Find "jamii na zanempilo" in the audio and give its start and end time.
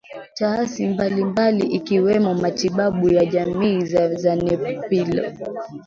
3.25-5.31